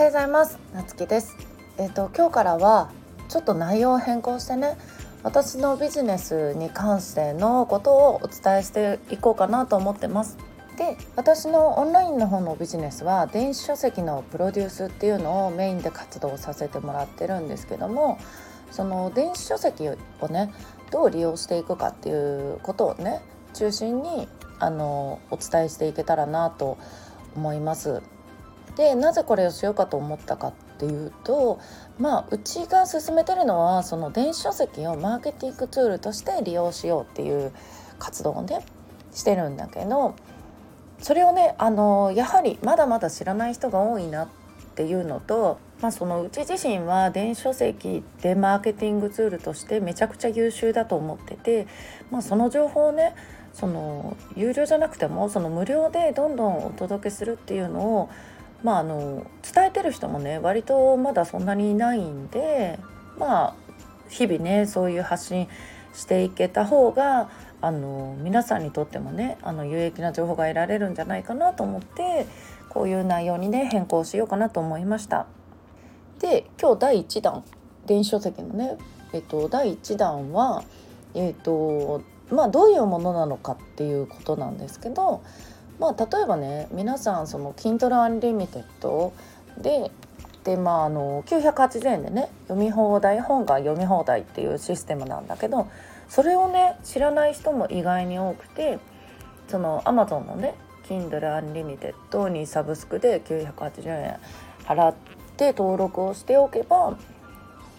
[0.00, 0.58] はようございます。
[0.72, 1.36] なつきです。
[1.76, 2.90] えっ、ー、と今日からは
[3.28, 4.78] ちょっと内容を変更してね
[5.22, 10.38] 私のビジネスに関してのことをお伝えしていこうかなと思ってます。
[10.78, 18.18] で私のオンラインの方のビジネスは電子書籍のプロデュースっていうのをメインで活動させてもらってるんですけども
[18.70, 20.50] その電子書籍をね
[20.90, 22.12] どう利用していくかってい
[22.54, 23.20] うことをね
[23.52, 24.28] 中心に
[24.60, 26.78] あのお伝えしていけたらなと
[27.36, 28.00] 思います。
[28.80, 31.60] でなぜこれをしようかと思ったかっていうと
[31.98, 37.52] まあうちが進めてるのはその電子書籍をマーケティングツールとして利用しようっていう
[37.98, 38.64] 活動をね
[39.12, 40.14] してるんだけど
[40.98, 44.28] それをねあのやはりまだまだ知らない人が多いなっ
[44.76, 51.66] ていうのと、まあ、そのうち自身は電子書籍でマーケティングツールとしてめちゃくちゃ優秀だと思ってて、
[52.10, 53.14] まあ、その情報をね
[53.52, 58.10] その有料じゃなくてもその無料でどんどんお届けするっていうのを、
[58.62, 62.78] まあ、あの伝えてる人もね割とまだそんなにいないんで
[63.18, 63.54] まあ
[64.08, 65.48] 日々ねそういう発信
[65.94, 67.30] していけた方が
[67.62, 72.26] あの皆さんにとってもねあの有益な情報が得られるんじゃないかなと思って
[72.68, 75.26] こういう内容にね変更しようかなと思いました。
[76.20, 77.44] で今日第1弾
[77.86, 78.78] 電子書籍のね、
[79.12, 80.62] えっと、第1弾は、
[81.14, 85.22] えっとまあ、どういうものなのかっていうことなんですけど、
[85.80, 89.12] まあ、例えばね皆さんその Kindle Unlimited
[89.60, 89.90] で
[90.44, 95.68] でまああの980円でね読み放題本が読み放題っていうシステムなんだけど
[96.08, 98.78] それをね知らない人も意外に多くて
[99.48, 100.54] その Amazon のね
[100.88, 104.16] Kindle Unlimited にサブスクで980円
[104.64, 104.94] 払っ
[105.36, 106.96] て登録をしておけば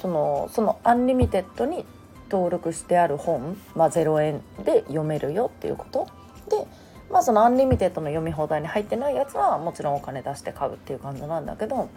[0.00, 1.84] そのそのアンリミテッドに
[2.30, 6.06] 登録してある本、まあ、0円で読めるよっていうこと。
[6.48, 6.66] で、
[7.10, 11.88] まあ、そのアンリミテッドの読み放題に入ってないやつはもちろんお金出して買うっていう感じなんだけど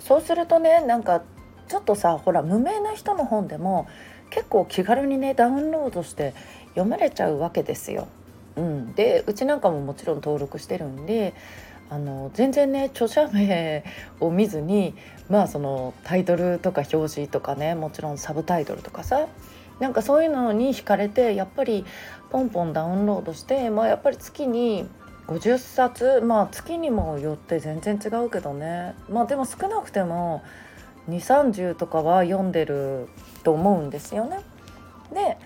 [0.00, 1.22] そうするとねなんか
[1.68, 3.88] ちょっとさほら無名な人の本でも
[4.30, 6.34] 結構気軽にねダウンロードして
[6.70, 8.08] 読めれちゃうわけですよ。
[8.56, 11.32] うん、でうちなんかももちろん登録してるんで
[11.90, 13.84] あの全然ね著者名
[14.20, 14.94] を見ずに
[15.30, 19.28] まあそのタイトルとか表紙とかねもちろんサブタイトルとかさ
[19.80, 21.84] なんかそういうのに惹かれてやっぱり
[22.30, 24.88] ポンポンダウンロードして、まあ、やっぱり月に
[25.28, 30.42] 50冊まあ月にもよって全然違うけどねまあでも少なくても
[31.08, 33.08] 230とかは読んでる
[33.44, 34.40] と思うんですよね。
[35.12, 35.38] で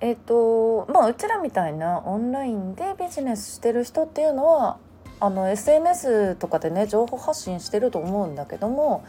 [0.00, 4.78] えっ、ー、とまあうちらみたいなオンラインでビジネスしてる人っていうのは
[5.20, 9.04] あの SNS とかでね情報発信してると思うんだけども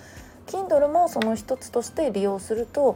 [0.46, 2.96] Kindle もその一つとして利用すると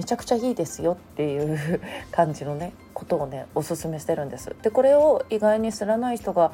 [0.00, 1.80] めちゃくちゃいいですよっていう
[2.10, 4.50] 感じのね ことをねおすすめしてるんです。
[4.62, 6.52] でこれを意外に知らない人が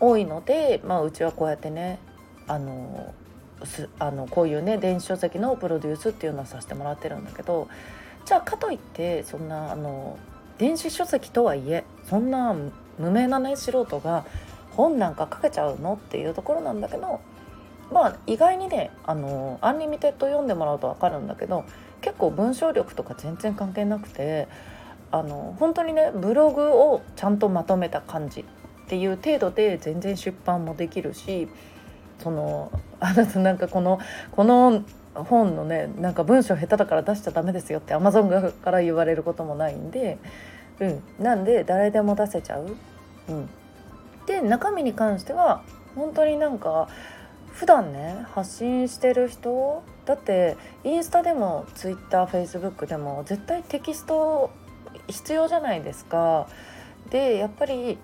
[0.00, 1.98] 多いので、まあ、うちはこうやってね
[2.46, 3.14] あの
[3.98, 7.68] あのこういうね電子書籍のプロデュースっていうのをさせてもらってるんだけど
[8.26, 10.18] じゃあかといってそんなあの
[10.58, 12.54] 電子書籍とはいえそんな
[12.98, 14.26] 無名なね素人が
[14.72, 17.20] 本なんか書けちゃうのっていうところなんだけど
[17.90, 21.64] まあ意外にねあのアンリミテッド読んでもらうと分かるんだけど
[22.00, 24.48] 結構文章力とか全然関係なくて
[25.10, 28.44] あの本当にねブログをちゃんとまとめた感じっ
[28.88, 31.48] ていう程度で全然出版もできるし
[32.18, 33.98] その あなたなんかこの
[34.32, 34.82] この
[35.14, 40.18] 本のねなんか文章下手だから出しちゃダメですよってアマゾンから言われることもないんで、
[40.80, 42.76] うん、なんで誰でも出せちゃう。
[43.28, 43.48] うん、
[44.26, 45.62] で中身に関しては
[45.94, 46.88] 本当になんか
[47.58, 49.82] 普段ね発信してる人？
[50.06, 54.52] だってインスタでもツイッターフェイスブックでも絶対テキスト
[55.08, 56.46] 必要じゃないですか。
[57.10, 57.98] でやっぱり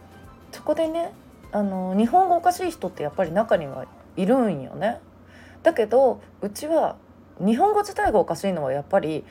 [0.51, 1.13] そこでね
[1.53, 4.99] あの日本語おかしい人ってやっぱり中にはいるんよね。
[5.63, 6.97] だけどうちは
[7.39, 9.25] 日本語自体がおかしいのはやっぱり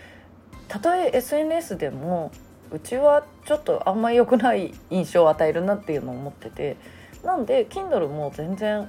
[0.69, 2.31] たとえ SNS でも
[2.71, 6.77] うちはちょっとあんまり良くない印象を与えるなっていうのを思ってて
[7.25, 8.87] なんで Kindle も全然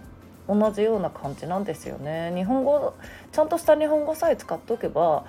[0.49, 2.32] 同じような感じなんですよね。
[2.35, 2.94] 日本語
[3.32, 5.25] ちゃんとした日本語さえ使っておけば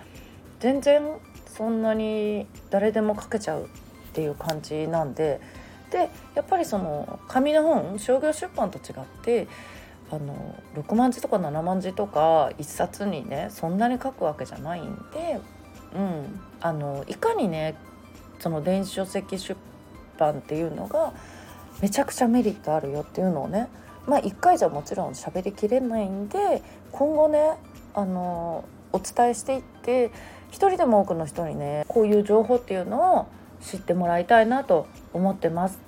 [0.60, 1.04] 全然
[1.48, 3.68] そんなに誰でも書けちゃうっ
[4.14, 5.40] ていう感じなんで
[5.92, 9.48] でやっぱりその紙の本商業出版と違って
[10.12, 15.40] あの6万字とか7万字とか1冊にねそんなに書くわけじゃないんで、
[15.96, 17.76] うん、あのいかにね
[18.40, 19.56] その電子書籍出
[20.18, 21.14] 版っていうのが
[21.82, 23.68] めちゃくちゃメリットあるよっていうのをね
[24.08, 26.62] まあ1回じゃもちろん喋りきれないんで
[26.92, 27.54] 今後ね
[27.94, 30.12] あのお伝えしていって
[30.52, 33.28] 一人でも多くの人にねこういう情報っていうのを
[33.62, 35.80] 知ってもらいたいなと思ってます。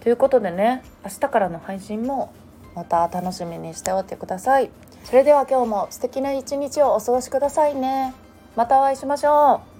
[0.00, 2.32] ということでね明日からの配信も
[2.74, 4.70] また楽しみにしておいてください。
[5.04, 8.14] それでは今日も素敵な一日をお過ごしくださいね。
[8.56, 9.73] またお会いしましょう。